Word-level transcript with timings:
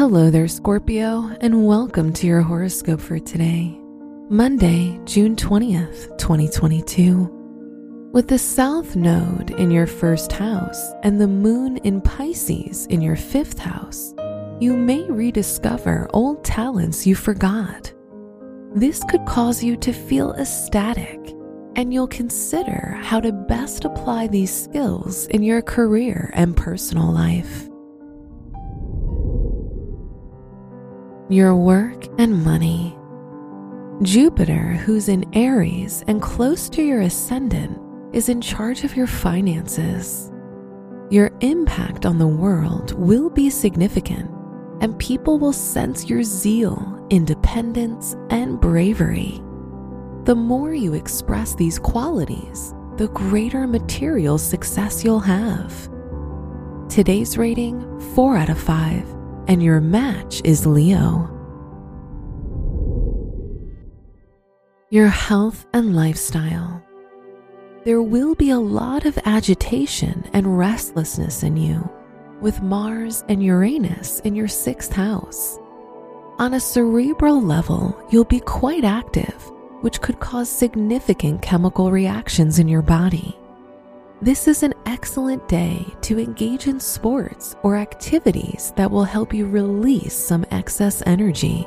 Hello 0.00 0.30
there, 0.30 0.48
Scorpio, 0.48 1.30
and 1.42 1.66
welcome 1.66 2.10
to 2.14 2.26
your 2.26 2.40
horoscope 2.40 3.02
for 3.02 3.18
today, 3.18 3.78
Monday, 4.30 4.98
June 5.04 5.36
20th, 5.36 6.16
2022. 6.16 8.08
With 8.10 8.26
the 8.26 8.38
South 8.38 8.96
Node 8.96 9.50
in 9.50 9.70
your 9.70 9.86
first 9.86 10.32
house 10.32 10.92
and 11.02 11.20
the 11.20 11.28
Moon 11.28 11.76
in 11.84 12.00
Pisces 12.00 12.86
in 12.86 13.02
your 13.02 13.14
fifth 13.14 13.58
house, 13.58 14.14
you 14.58 14.74
may 14.74 15.02
rediscover 15.02 16.08
old 16.14 16.42
talents 16.44 17.06
you 17.06 17.14
forgot. 17.14 17.92
This 18.74 19.04
could 19.04 19.26
cause 19.26 19.62
you 19.62 19.76
to 19.76 19.92
feel 19.92 20.32
ecstatic, 20.32 21.20
and 21.76 21.92
you'll 21.92 22.08
consider 22.08 22.96
how 23.02 23.20
to 23.20 23.32
best 23.32 23.84
apply 23.84 24.28
these 24.28 24.62
skills 24.64 25.26
in 25.26 25.42
your 25.42 25.60
career 25.60 26.30
and 26.32 26.56
personal 26.56 27.12
life. 27.12 27.69
Your 31.30 31.54
work 31.54 32.08
and 32.18 32.44
money. 32.44 32.98
Jupiter, 34.02 34.72
who's 34.84 35.08
in 35.08 35.24
Aries 35.32 36.02
and 36.08 36.20
close 36.20 36.68
to 36.70 36.82
your 36.82 37.02
ascendant, 37.02 37.80
is 38.12 38.28
in 38.28 38.40
charge 38.40 38.82
of 38.82 38.96
your 38.96 39.06
finances. 39.06 40.32
Your 41.08 41.30
impact 41.40 42.04
on 42.04 42.18
the 42.18 42.26
world 42.26 42.98
will 42.98 43.30
be 43.30 43.48
significant, 43.48 44.28
and 44.80 44.98
people 44.98 45.38
will 45.38 45.52
sense 45.52 46.10
your 46.10 46.24
zeal, 46.24 47.06
independence, 47.10 48.16
and 48.30 48.60
bravery. 48.60 49.40
The 50.24 50.34
more 50.34 50.74
you 50.74 50.94
express 50.94 51.54
these 51.54 51.78
qualities, 51.78 52.74
the 52.96 53.08
greater 53.08 53.68
material 53.68 54.36
success 54.36 55.04
you'll 55.04 55.20
have. 55.20 55.88
Today's 56.88 57.38
rating 57.38 58.00
4 58.16 58.36
out 58.36 58.50
of 58.50 58.58
5 58.58 59.19
and 59.50 59.60
your 59.60 59.80
match 59.80 60.40
is 60.44 60.64
Leo. 60.64 61.28
Your 64.90 65.08
health 65.08 65.66
and 65.74 65.96
lifestyle. 65.96 66.80
There 67.84 68.00
will 68.00 68.36
be 68.36 68.50
a 68.50 68.60
lot 68.60 69.06
of 69.06 69.18
agitation 69.24 70.22
and 70.34 70.56
restlessness 70.56 71.42
in 71.42 71.56
you, 71.56 71.90
with 72.40 72.62
Mars 72.62 73.24
and 73.28 73.42
Uranus 73.42 74.20
in 74.20 74.36
your 74.36 74.46
sixth 74.46 74.92
house. 74.92 75.58
On 76.38 76.54
a 76.54 76.60
cerebral 76.60 77.42
level, 77.42 78.00
you'll 78.08 78.24
be 78.24 78.38
quite 78.38 78.84
active, 78.84 79.50
which 79.80 80.00
could 80.00 80.20
cause 80.20 80.48
significant 80.48 81.42
chemical 81.42 81.90
reactions 81.90 82.60
in 82.60 82.68
your 82.68 82.82
body. 82.82 83.36
This 84.22 84.46
is 84.48 84.62
an 84.62 84.74
excellent 84.84 85.48
day 85.48 85.86
to 86.02 86.18
engage 86.18 86.66
in 86.66 86.78
sports 86.78 87.56
or 87.62 87.76
activities 87.76 88.70
that 88.76 88.90
will 88.90 89.04
help 89.04 89.32
you 89.32 89.46
release 89.46 90.12
some 90.12 90.44
excess 90.50 91.02
energy. 91.06 91.66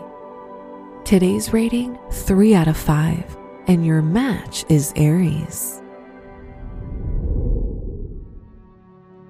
Today's 1.03 1.51
rating 1.51 1.97
3 2.11 2.53
out 2.53 2.67
of 2.67 2.77
5, 2.77 3.37
and 3.65 3.83
your 3.83 4.03
match 4.03 4.65
is 4.69 4.93
Aries. 4.95 5.81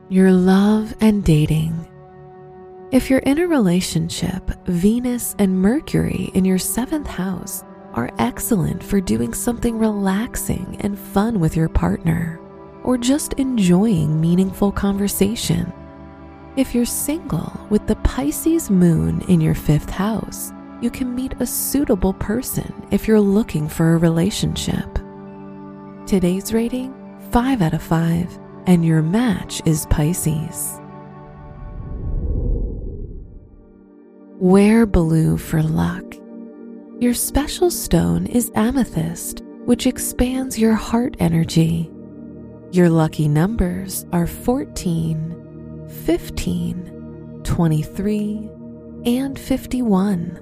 Your 0.09 0.33
love 0.33 0.93
and 0.99 1.23
dating. 1.23 1.87
If 2.91 3.09
you're 3.09 3.19
in 3.19 3.39
a 3.39 3.47
relationship, 3.47 4.51
Venus 4.65 5.33
and 5.39 5.61
Mercury 5.61 6.29
in 6.33 6.43
your 6.43 6.59
seventh 6.59 7.07
house 7.07 7.63
are 7.93 8.11
excellent 8.19 8.83
for 8.83 8.99
doing 8.99 9.33
something 9.33 9.79
relaxing 9.79 10.75
and 10.81 10.99
fun 10.99 11.39
with 11.39 11.55
your 11.55 11.69
partner 11.69 12.42
or 12.83 12.97
just 12.97 13.33
enjoying 13.33 14.19
meaningful 14.19 14.71
conversation. 14.71 15.71
If 16.55 16.75
you're 16.75 16.85
single 16.85 17.51
with 17.69 17.87
the 17.87 17.95
Pisces 17.97 18.69
moon 18.69 19.21
in 19.27 19.41
your 19.41 19.55
fifth 19.55 19.89
house, 19.89 20.51
you 20.81 20.91
can 20.91 21.15
meet 21.15 21.33
a 21.39 21.45
suitable 21.45 22.13
person 22.13 22.71
if 22.91 23.07
you're 23.07 23.19
looking 23.19 23.67
for 23.67 23.93
a 23.93 23.97
relationship. 23.97 24.99
Today's 26.05 26.53
rating 26.53 26.93
5 27.31 27.61
out 27.61 27.73
of 27.73 27.81
5, 27.81 28.39
and 28.67 28.85
your 28.85 29.01
match 29.01 29.61
is 29.65 29.87
Pisces. 29.87 30.79
Wear 34.37 34.85
blue 34.85 35.37
for 35.37 35.63
luck. 35.63 36.03
Your 36.99 37.13
special 37.13 37.71
stone 37.71 38.25
is 38.27 38.51
amethyst, 38.55 39.41
which 39.65 39.87
expands 39.87 40.59
your 40.59 40.73
heart 40.73 41.15
energy 41.19 41.92
your 42.73 42.89
lucky 42.89 43.27
numbers 43.27 44.05
are 44.11 44.25
14, 44.25 45.87
15, 46.05 47.41
23, 47.43 48.49
and 49.05 49.37
51. 49.37 50.39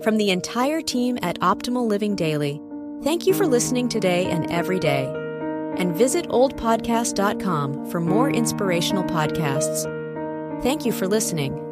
From 0.00 0.16
the 0.16 0.30
entire 0.30 0.80
team 0.80 1.18
at 1.22 1.40
Optimal 1.40 1.88
Living 1.88 2.14
Daily, 2.14 2.60
thank 3.02 3.26
you 3.26 3.34
for 3.34 3.48
listening 3.48 3.88
today 3.88 4.26
and 4.26 4.48
every 4.48 4.78
day. 4.78 5.12
And 5.76 5.96
visit 5.96 6.28
oldpodcast.com 6.28 7.90
for 7.90 8.00
more 8.00 8.30
inspirational 8.30 9.02
podcasts. 9.02 9.92
Thank 10.62 10.86
you 10.86 10.92
for 10.92 11.08
listening. 11.08 11.67